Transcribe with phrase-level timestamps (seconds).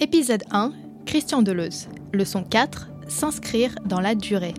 [0.00, 0.72] Épisode 1
[1.06, 1.88] Christian Deleuze.
[2.12, 4.54] Leçon 4 S'inscrire dans la durée.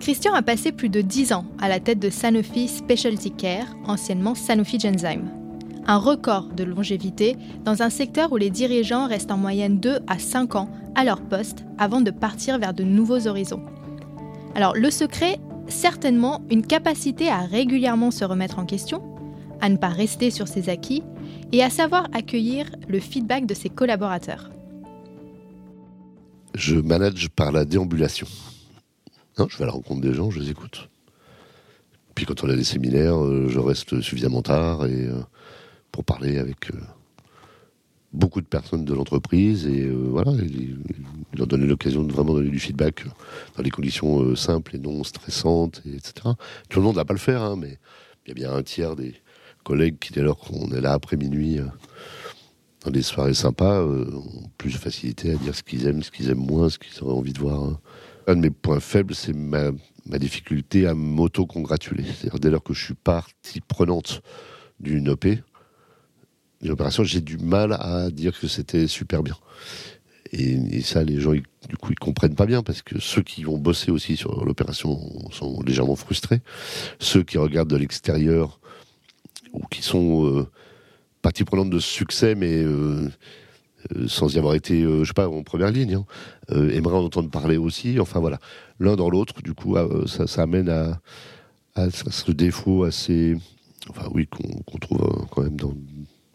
[0.00, 4.34] Christian a passé plus de 10 ans à la tête de Sanofi Specialty Care, anciennement
[4.34, 5.28] Sanofi Genzyme.
[5.86, 10.18] Un record de longévité dans un secteur où les dirigeants restent en moyenne 2 à
[10.18, 13.62] 5 ans à leur poste avant de partir vers de nouveaux horizons.
[14.54, 15.38] Alors le secret,
[15.68, 19.02] certainement une capacité à régulièrement se remettre en question,
[19.60, 21.02] à ne pas rester sur ses acquis
[21.52, 24.50] et à savoir accueillir le feedback de ses collaborateurs.
[26.54, 28.26] Je manage par la déambulation.
[29.38, 30.90] Je vais à la rencontre des gens, je les écoute.
[32.14, 35.20] Puis quand on a des séminaires, euh, je reste suffisamment tard et euh,
[35.90, 36.78] pour parler avec euh,
[38.12, 40.32] beaucoup de personnes de l'entreprise et voilà,
[41.32, 43.04] leur donner l'occasion de vraiment donner du feedback
[43.56, 46.34] dans des conditions simples et non stressantes, etc.
[46.68, 47.78] Tout le monde n'a pas le faire, hein, mais
[48.26, 49.14] il y a bien un tiers des
[49.64, 51.58] collègues qui, dès lors qu'on est là après minuit,
[52.84, 56.30] dans des soirées sympas, ont plus de facilité à dire ce qu'ils aiment, ce qu'ils
[56.30, 57.62] aiment moins, ce qu'ils auraient envie de voir.
[57.62, 57.80] Hein
[58.30, 59.70] un de mes points faibles, c'est ma,
[60.18, 62.04] difficulté à m'auto-congratuler.
[62.04, 64.22] C'est-à-dire, dès lors que je suis partie prenante
[64.78, 65.26] d'une OP,
[66.60, 69.36] d'une opération, j'ai du mal à dire que c'était super bien.
[70.32, 73.58] Et, ça, les gens, du coup, ils comprennent pas bien parce que ceux qui vont
[73.58, 75.00] bosser aussi sur l'opération
[75.32, 76.40] sont légèrement frustrés.
[77.00, 78.59] Ceux qui regardent de l'extérieur
[79.52, 80.46] ou qui sont euh,
[81.22, 83.08] partie prenante de ce succès, mais euh,
[83.96, 87.30] euh, sans y avoir été, je sais pas, en première ligne, hein, aimerait en entendre
[87.30, 87.98] parler aussi.
[88.00, 88.38] Enfin voilà,
[88.78, 91.00] l'un dans l'autre, du coup, ça, ça, amène à,
[91.90, 93.36] ce défaut assez,
[93.88, 95.74] enfin oui, qu'on trouve quand même dans.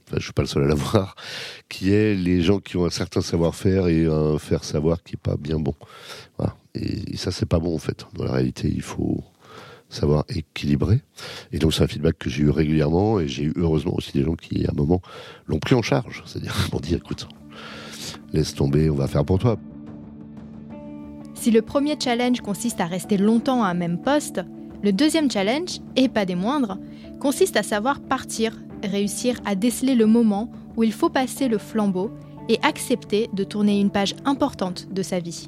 [0.07, 1.15] Enfin, je suis pas le seul à l'avoir,
[1.69, 5.21] qui est les gens qui ont un certain savoir-faire et un faire savoir qui est
[5.21, 5.75] pas bien bon.
[6.75, 8.05] Et ça, c'est pas bon en fait.
[8.15, 9.23] Dans la réalité, il faut
[9.95, 11.01] savoir équilibrer.
[11.51, 14.23] Et donc c'est un feedback que j'ai eu régulièrement et j'ai eu heureusement aussi des
[14.23, 15.01] gens qui à un moment
[15.47, 17.27] l'ont pris en charge, c'est-à-dire pour dire écoute,
[18.33, 19.57] laisse tomber, on va faire pour toi.
[21.33, 24.41] Si le premier challenge consiste à rester longtemps à un même poste,
[24.83, 26.77] le deuxième challenge, et pas des moindres,
[27.19, 28.53] consiste à savoir partir,
[28.83, 32.11] réussir à déceler le moment où il faut passer le flambeau
[32.49, 35.47] et accepter de tourner une page importante de sa vie.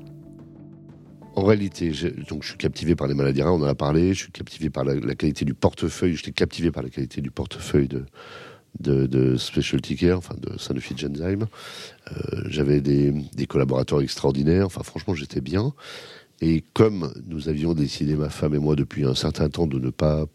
[1.38, 4.16] En réalité, je, donc je suis captivé par les maladies rares, on en a parlé,
[4.16, 7.88] je suis captivé par la, qualité du portefeuille, j'étais captivé par la qualité du portefeuille
[8.80, 11.46] de, Specialty Care, enfin de Sanofi Genzyme.
[12.12, 13.14] Euh, j'avais des,
[13.48, 15.74] collaborateurs extraordinaires, enfin franchement j'étais bien.
[16.42, 19.92] Et comme nous avions décidé, ma femme et moi, depuis un certain temps, de ne
[19.92, 20.26] pas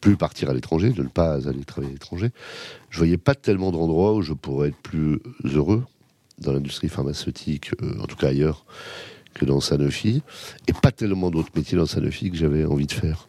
[0.00, 2.30] plus partir à l'étranger, de ne pas aller travailler à l'étranger,
[2.88, 5.84] je voyais pas tellement d'endroits où je pourrais être plus heureux
[6.38, 8.64] dans l'industrie pharmaceutique, euh, en tout cas ailleurs,
[9.34, 10.22] que dans Sanofi,
[10.68, 13.28] et pas tellement d'autres métiers dans Sanofi que j'avais envie de faire.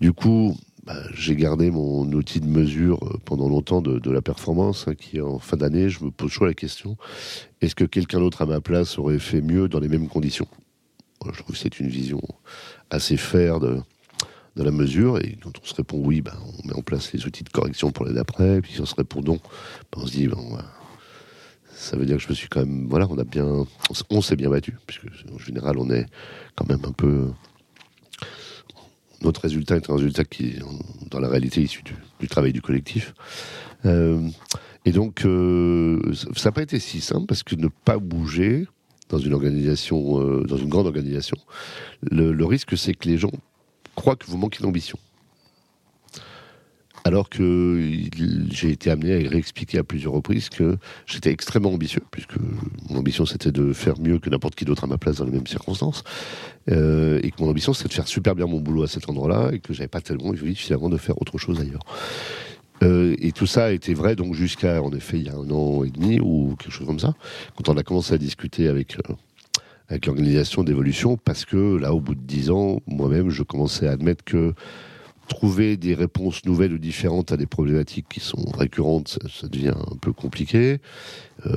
[0.00, 0.56] Du coup,
[0.88, 5.20] bah, j'ai gardé mon outil de mesure euh, pendant longtemps de, la performance, hein, qui
[5.20, 6.96] en fin d'année, je me pose toujours la question
[7.60, 10.48] est-ce que quelqu'un d'autre à ma place aurait fait mieux dans les mêmes conditions?
[11.26, 12.22] Je trouve que c'est une vision
[12.90, 13.82] assez faire de,
[14.56, 17.44] la mesure, et quand on se répond oui, bah, on met en place les outils
[17.44, 19.38] de correction pour l'année d'après, puis si on se répond non,
[19.92, 20.56] bah, on se dit bon,
[21.78, 23.64] ça veut dire que je me suis quand même, voilà, on a bien,
[24.10, 26.06] on s'est bien battu, puisque en général on est
[26.56, 27.28] quand même un peu.
[29.22, 30.56] Notre résultat est un résultat qui,
[31.10, 31.82] dans la réalité, issu
[32.20, 33.14] du, travail du collectif.
[33.84, 34.28] Euh,
[34.84, 36.00] et donc, euh,
[36.36, 38.66] ça n'a pas été si simple parce que ne pas bouger
[39.08, 41.36] dans une organisation, euh, dans une grande organisation,
[42.10, 43.32] le risque c'est que les gens
[43.94, 44.98] croient que vous manquez d'ambition
[47.08, 47.80] alors que
[48.50, 50.76] j'ai été amené à réexpliquer à plusieurs reprises que
[51.06, 52.36] j'étais extrêmement ambitieux, puisque
[52.90, 55.30] mon ambition c'était de faire mieux que n'importe qui d'autre à ma place dans les
[55.30, 56.04] mêmes circonstances,
[56.70, 59.52] euh, et que mon ambition c'était de faire super bien mon boulot à cet endroit-là,
[59.54, 61.80] et que j'avais pas tellement envie finalement de faire autre chose ailleurs.
[62.82, 65.50] Euh, et tout ça a été vrai donc jusqu'à en effet il y a un
[65.50, 67.14] an et demi ou quelque chose comme ça,
[67.56, 69.14] quand on a commencé à discuter avec euh,
[69.88, 73.92] avec l'organisation d'évolution, parce que là au bout de dix ans, moi-même je commençais à
[73.92, 74.52] admettre que
[75.28, 79.96] trouver des réponses nouvelles ou différentes à des problématiques qui sont récurrentes, ça, devient un
[79.96, 80.78] peu compliqué.
[81.46, 81.52] Euh,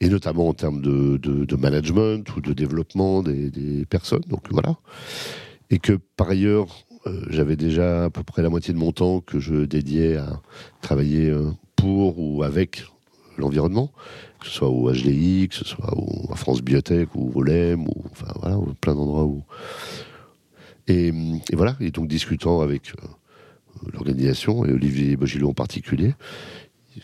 [0.00, 4.22] et notamment en termes de, de, management ou de développement des, personnes.
[4.28, 4.76] Donc voilà.
[5.70, 9.20] Et que par ailleurs, euh, j'avais déjà à peu près la moitié de mon temps
[9.20, 10.40] que je dédiais à
[10.80, 12.84] travailler euh, pour ou avec
[13.36, 13.92] l'environnement,
[14.40, 17.86] que ce soit au HDI, que ce soit au, à France Biotech ou au LEM,
[17.86, 19.42] ou enfin voilà, plein d'endroits où
[20.88, 21.12] et,
[21.52, 26.14] voilà, et donc discutant avec euh, l'organisation, et Olivier Bogilot en particulier,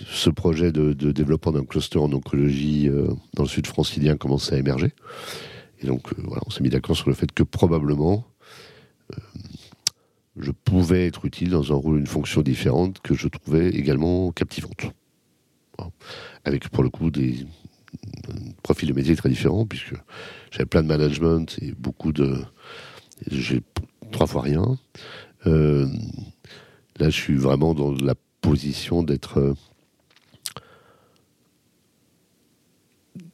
[0.06, 4.58] ce projet de, développement d'un cluster en oncologie euh, dans le sud francilien commençait à
[4.58, 4.92] émerger.
[5.80, 8.26] Et donc, euh, voilà, on s'est mis d'accord sur le fait que probablement,
[10.36, 14.86] je pouvais être utile dans un rôle, une fonction différente que je trouvais également captivante.
[16.44, 17.46] Avec pour le coup des
[18.62, 19.94] profils de métier très différents, puisque
[20.50, 22.38] j'avais plein de management et beaucoup de.
[23.30, 23.62] J'ai
[24.12, 24.78] trois fois rien.
[25.46, 25.86] Euh,
[26.98, 29.38] là, je suis vraiment dans la position d'être.
[29.38, 29.54] Euh,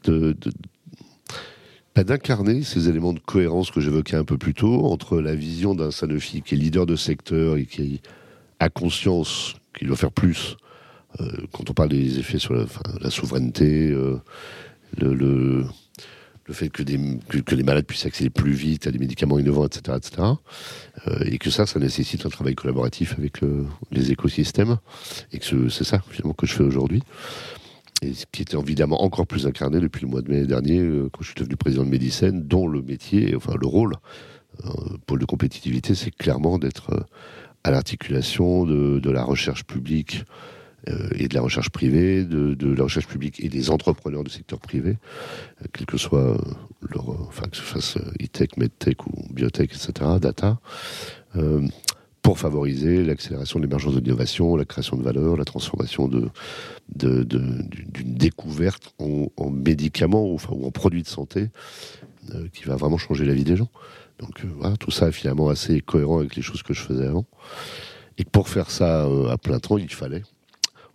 [0.04, 0.36] de,
[1.94, 5.92] d'incarner ces éléments de cohérence que j'évoquais un peu plus tôt entre la vision d'un
[5.92, 8.00] Sanofi qui est leader de secteur et qui
[8.58, 10.56] a conscience qu'il doit faire plus
[11.20, 13.94] euh, quand on parle des effets sur la, souveraineté,
[14.98, 15.64] le,
[16.50, 16.98] fait que, des,
[17.28, 20.22] que, les malades puissent accéder plus vite à des médicaments innovants, etc., etc.
[21.08, 23.40] Euh, et que ça, ça nécessite un travail collaboratif avec
[23.90, 24.78] les écosystèmes,
[25.32, 27.02] et que c'est ça finalement que je fais aujourd'hui
[28.02, 31.08] et ce qui était évidemment encore plus incarné depuis le mois de mai dernier, euh,
[31.12, 33.94] quand je suis devenu président de Médicène, dont le métier, enfin le rôle,
[34.64, 34.70] euh,
[35.06, 37.00] pôle de compétitivité, c'est clairement d'être euh,
[37.64, 40.24] à l'articulation de, la recherche publique
[41.14, 44.96] et de la recherche privée, de, la recherche publique et des entrepreneurs du secteur privé,
[45.72, 46.36] quel que soit
[46.90, 50.58] leur, enfin que ce fasse e-tech, medtech ou biotech, etc., data,
[52.22, 57.68] pour favoriser l'accélération de l'émergence de l'innovation, la création de valeur, la transformation d'une
[58.04, 61.48] découverte en, médicaments ou, enfin, ou en produits de santé
[62.32, 63.68] euh, qui va vraiment changer la vie des gens.
[64.20, 67.06] Donc euh, voilà, tout ça est finalement assez cohérent avec les choses que je faisais
[67.06, 67.26] avant.
[68.18, 70.22] Et pour faire ça euh, à plein temps, il fallait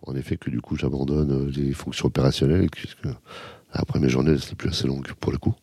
[0.08, 3.06] en effet que du coup j'abandonne les fonctions opérationnelles, puisque
[3.72, 5.54] après mes journées c'était plus assez longues pour le coup.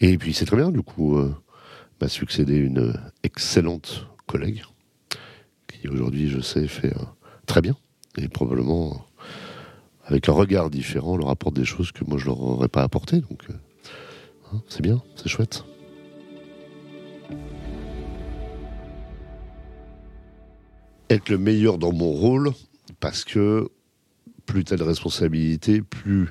[0.00, 1.18] Et puis c'est très bien, du coup
[2.00, 4.62] m'a succédé une excellente collègue
[5.88, 7.04] aujourd'hui, je sais, fait euh,
[7.46, 7.76] très bien.
[8.18, 9.04] Et probablement,
[10.04, 13.20] avec un regard différent, leur apporte des choses que moi, je leur aurais pas apporté.
[13.20, 13.54] Donc, euh,
[14.52, 15.64] hein, c'est bien, c'est chouette.
[21.10, 22.52] Être le meilleur dans mon rôle,
[23.02, 23.68] parce que
[24.46, 26.30] plus tu as de responsabilités, plus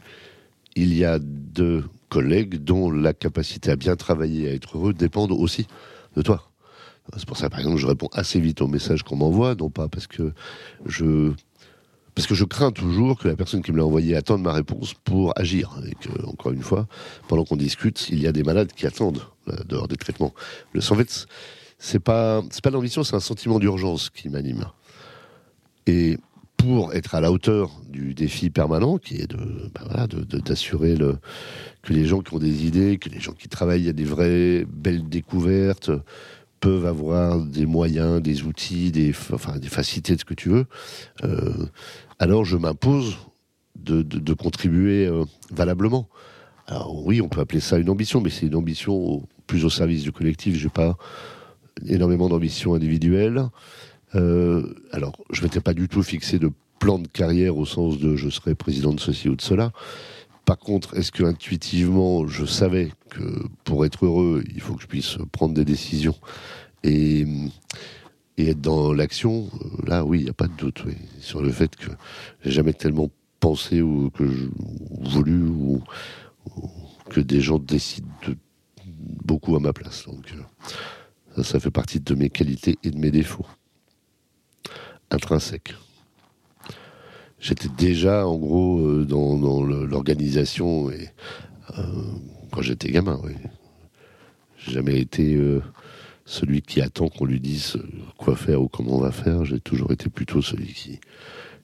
[0.75, 5.33] il y a de collègues dont la capacité à bien travailler, à être heureux, dépendent
[5.33, 5.67] aussi
[6.15, 6.49] de toi.
[7.17, 9.89] C'est pour ça, par exemple, je réponds assez vite aux messages qu'on m'envoie, non pas
[9.89, 10.31] parce que
[10.85, 11.33] je
[12.15, 14.93] parce que je crains toujours que la personne qui me l'a envoyé attende ma réponse
[14.93, 15.77] pour agir.
[15.87, 16.87] Et que, encore une fois,
[17.27, 20.33] pendant qu'on discute, il y a des malades qui attendent euh, dehors des traitements.
[20.73, 21.25] Le, en fait,
[21.79, 24.65] c'est pas, pas l'ambition, c'est un sentiment d'urgence qui m'anime.
[25.87, 26.17] Et
[26.61, 29.37] pour être à la hauteur du défi permanent, qui est de,
[29.73, 30.07] ben
[30.39, 30.95] d'assurer
[31.81, 34.65] que les gens qui ont des idées, que les gens qui travaillent à des vraies
[34.67, 35.91] belles découvertes,
[36.59, 40.65] peuvent avoir des moyens, des outils, des, facilités, de ce que tu veux,
[41.23, 41.65] euh,
[42.19, 43.17] alors je m'impose
[43.75, 46.07] de, contribuer euh, valablement.
[46.67, 50.03] Alors oui, on peut appeler ça une ambition, mais c'est une ambition plus au service
[50.03, 50.55] du collectif.
[50.55, 50.95] J'ai pas
[51.87, 53.49] énormément d'ambition individuelle.
[54.15, 58.15] Euh, alors, je m'étais pas du tout fixé de plan de carrière au sens de
[58.15, 59.71] je serai président de ceci ou de cela.
[60.45, 64.87] Par contre, est-ce que intuitivement, je savais que pour être heureux, il faut que je
[64.87, 66.15] puisse prendre des décisions
[66.83, 67.25] et,
[68.37, 69.49] être dans l'action
[69.85, 70.83] Là, oui, il n'y a pas de doute
[71.19, 71.91] sur le fait que
[72.43, 74.47] j'ai jamais tellement pensé ou que je,
[75.11, 75.83] voulu ou,
[77.11, 78.07] que des gens décident
[79.23, 80.05] beaucoup à ma place.
[80.07, 80.33] Donc,
[81.37, 83.45] euh, ça fait partie de mes qualités et de mes défauts
[85.11, 85.75] intrinsèques
[87.41, 91.09] j'étais déjà en gros euh, dans, l'organisation et
[91.77, 91.83] euh,
[92.51, 93.19] quand j'étais gamin.
[94.57, 95.61] J'ai jamais été euh,
[96.25, 97.77] celui qui attend qu'on lui dise
[98.17, 99.43] quoi faire ou comment on va faire.
[99.43, 100.99] J'ai toujours été plutôt celui qui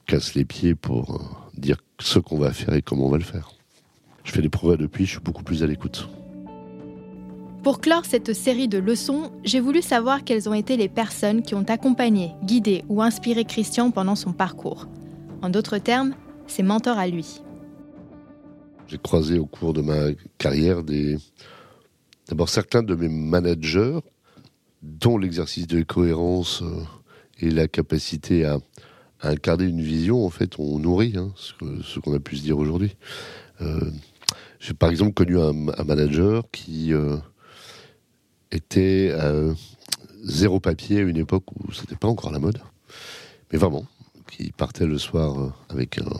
[0.07, 3.51] casse les pieds pour dire ce qu'on va faire et comment on va le faire.
[4.23, 6.09] Je fais des progrès depuis, je suis beaucoup plus à l'écoute.
[7.67, 11.53] Pour clore cette série de leçons, j'ai voulu savoir quelles ont été les personnes qui
[11.53, 14.87] ont accompagné, guidé ou inspiré Christian pendant son parcours.
[15.41, 16.15] En d'autres termes,
[16.47, 17.41] ses mentors à lui.
[18.87, 20.81] J'ai croisé au cours de ma carrière.
[22.29, 23.99] D'abord, certains de mes managers,
[24.81, 26.85] dont l'exercice de cohérence euh,
[27.41, 28.59] et la capacité à,
[29.21, 32.95] incarner une vision, en fait, on nourrit hein, ce, qu'on a pu se dire aujourd'hui.
[33.59, 33.91] Euh,
[34.61, 37.17] j'ai par exemple connu un, manager qui euh,
[38.51, 39.13] était
[40.23, 42.59] zéro papier à une époque où c'était pas encore la mode.
[43.51, 43.85] Mais vraiment,
[44.29, 46.11] qui partait le soir euh, avec un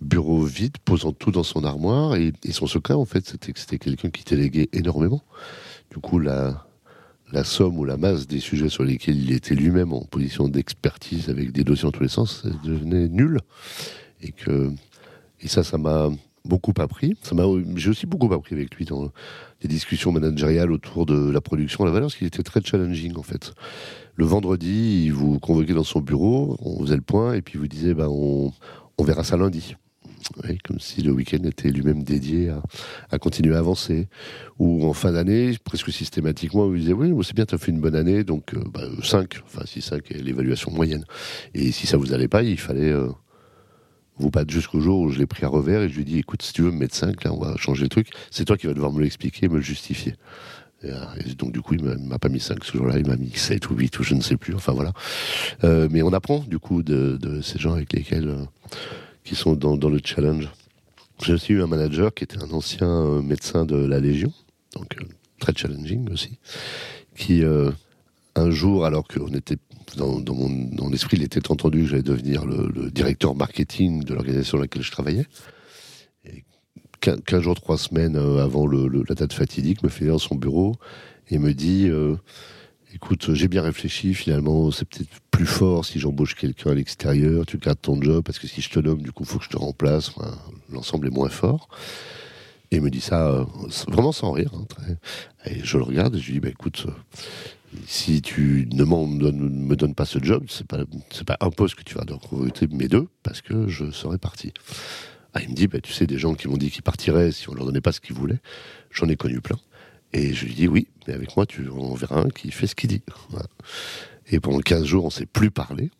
[0.00, 2.16] bureau vide, posant tout dans son armoire.
[2.16, 5.22] Et, son secret, en fait, c'était que c'était quelqu'un qui déléguait énormément.
[5.90, 6.66] Du coup, la,
[7.32, 11.30] la somme ou la masse des sujets sur lesquels il était lui-même en position d'expertise
[11.30, 13.40] avec des dossiers en tous les sens devenait nul.
[14.20, 14.72] Et que
[15.40, 16.10] et ça, ça m'a
[16.44, 17.14] beaucoup appris.
[17.76, 19.10] J'ai aussi beaucoup appris avec lui dans
[19.60, 23.22] des discussions managériales autour de la production, la valeur, parce qu'il était très challenging en
[23.22, 23.52] fait.
[24.16, 27.60] Le vendredi, il vous convoquait dans son bureau, on faisait le point, et puis il
[27.60, 28.52] vous disait, ben, on,
[28.96, 29.74] on verra ça lundi.
[30.62, 32.62] comme si le week-end était lui-même dédié à,
[33.10, 34.06] à, continuer à avancer.
[34.60, 37.80] Ou en fin d'année, presque systématiquement, il disait Oui, c'est bien, tu as fait une
[37.80, 41.04] bonne année, donc euh, bah, 5, enfin si 5 est l'évaluation moyenne.
[41.54, 43.08] Et si ça vous allait pas, il fallait euh,
[44.18, 46.42] vous battre jusqu'au jour où je l'ai pris à revers et je lui dit Écoute,
[46.42, 48.10] si tu veux me mettre 5, là, on va changer le truc.
[48.30, 50.14] C'est toi qui vas devoir me l'expliquer, me le justifier.
[50.84, 53.30] Euh, et, donc du coup, il m'a pas mis 5 ce jour-là, il m'a mis
[53.30, 54.54] 7 ou 8 ou je ne sais plus.
[54.54, 54.92] Enfin voilà.
[55.64, 58.44] Euh, mais on apprend du coup de, ces gens avec lesquels euh,
[59.24, 60.48] qui sont dans, le challenge.
[61.22, 64.32] J'ai aussi eu un manager qui était un ancien euh, médecin de la Légion,
[64.74, 65.04] donc euh,
[65.38, 66.38] très challenging aussi,
[67.16, 67.42] qui
[68.36, 69.58] un jour, alors qu'on était
[69.96, 74.58] dans, mon dans l'esprit, il était entendu que j'allais devenir le, directeur marketing de l'organisation
[74.58, 75.26] dans laquelle je travaillais.
[76.24, 76.44] Et
[77.00, 80.74] 15 jours, 3 semaines avant le, le, la date fatidique, me fait dans son bureau
[81.30, 82.16] et me dit euh,
[82.94, 87.58] Écoute, j'ai bien réfléchi, finalement, c'est peut-être plus fort si j'embauche quelqu'un à l'extérieur, tu
[87.58, 89.50] gardes ton job, parce que si je te nomme, du coup, il faut que je
[89.50, 90.12] te remplace.
[90.70, 91.68] L'ensemble est moins fort.
[92.70, 93.44] Et il me dit ça euh,
[93.88, 94.52] vraiment sans rire.
[94.54, 94.94] Hein.
[95.46, 96.86] Et je le regarde et je lui dis bah, Écoute,
[97.86, 100.84] si tu ne me donnes pas ce job, c'est pas
[101.26, 104.52] pas un poste que tu vas recruter, mais deux, parce que je serai parti.
[105.34, 107.48] Ah, il me dit, bah, tu sais, des gens qui m'ont dit qu'ils partiraient si
[107.48, 108.40] on leur donnait pas ce qu'ils voulaient.
[108.90, 109.58] J'en ai connu plein.
[110.12, 112.76] Et je lui dis, oui, mais avec moi, tu en verras un qui fait ce
[112.76, 113.02] qu'il dit.
[114.28, 115.90] Et pendant 15 jours, on s'est plus parlé.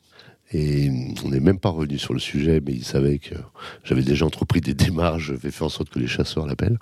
[0.55, 0.89] Et
[1.25, 3.35] on n'est même pas revenu sur le sujet, mais il savait que
[3.83, 6.79] j'avais déjà entrepris des démarches, j'avais fait en sorte que les chasseurs l'appellent.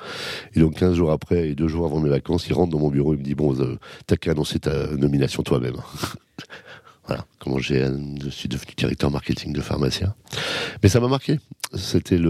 [0.54, 2.90] Et donc 15 jours après, et deux jours avant mes vacances, il rentre dans mon
[2.90, 5.76] bureau, il me dit, bon, euh, t'as qu'à annoncer ta nomination toi-même.
[7.06, 7.86] voilà, comment j'ai,
[8.22, 10.14] je suis devenu directeur marketing de pharmacien.
[10.82, 11.40] Mais ça m'a marqué.
[11.74, 12.20] C'était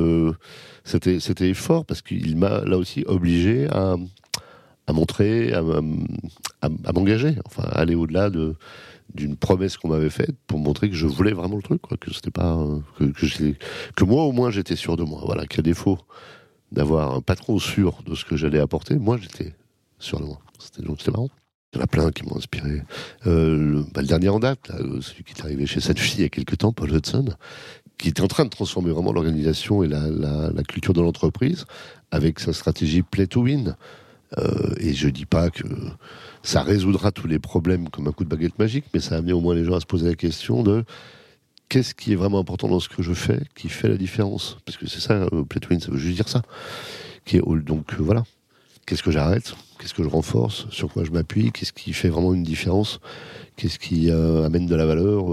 [0.84, 3.96] c'était, fort parce qu'il m'a là aussi obligé à,
[4.92, 5.62] montrer, à,
[6.62, 8.54] à m'engager, enfin, à aller au-delà de,
[9.14, 12.30] d'une promesse qu'on m'avait faite pour montrer que je voulais vraiment le truc, que c'était
[12.30, 12.58] pas
[12.98, 13.54] que, que,
[13.94, 15.22] que, moi au moins j'étais sûr de moi.
[15.24, 15.98] Voilà, qu'à défaut
[16.70, 19.54] d'avoir un patron sûr de ce que j'allais apporter, moi j'étais
[19.98, 20.38] sûr de moi.
[20.58, 21.28] C'était donc c'était marrant.
[21.74, 22.82] Il y en a plein qui m'ont inspiré.
[23.26, 26.20] Euh, le, bah, le, dernier en date, là, celui qui est arrivé chez cette fille
[26.20, 27.34] il y a quelques temps, Paul Hudson,
[27.96, 31.64] qui était en train de transformer vraiment l'organisation et la, la, culture de l'entreprise
[32.10, 33.76] avec sa stratégie Play to Win.
[34.38, 35.64] Euh, et je dis pas que
[36.42, 39.32] ça résoudra tous les problèmes comme un coup de baguette magique, mais ça a amené
[39.32, 40.84] au moins les gens à se poser la question de
[41.68, 44.58] qu'est-ce qui est vraiment important dans ce que je fais qui fait la différence.
[44.64, 46.42] Parce que c'est ça, euh, Play ça veut juste dire ça.
[47.32, 48.24] Donc euh, voilà,
[48.86, 49.54] qu'est-ce que j'arrête?
[49.78, 50.68] Qu'est-ce que je renforce?
[50.70, 51.52] Sur quoi je m'appuie?
[51.52, 53.00] Qu'est-ce qui fait vraiment une différence?
[53.56, 55.24] Qu'est-ce qui amène de la valeur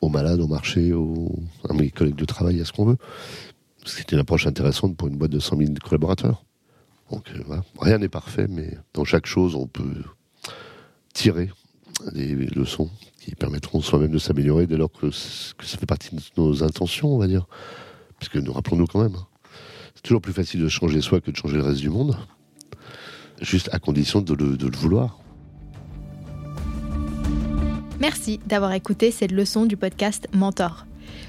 [0.00, 0.92] aux malades, au marché,
[1.68, 2.96] à mes collègues de travail, à ce qu'on veut?
[3.84, 6.45] C'était une approche intéressante pour une boîte de 100 000 collaborateurs.
[7.10, 7.64] Donc voilà.
[7.80, 10.02] rien n'est parfait, mais dans chaque chose, on peut
[11.14, 11.50] tirer
[12.12, 16.62] des leçons qui permettront soi-même de s'améliorer dès lors que, ça fait partie de nos
[16.62, 17.46] intentions, on va dire.
[18.18, 19.26] Puisque nous rappelons-nous quand même, hein.
[19.94, 22.16] c'est toujours plus facile de changer soi que de changer le reste du monde,
[23.40, 25.18] juste à condition de le vouloir.
[28.00, 30.86] Merci d'avoir écouté cette leçon du podcast Mentor.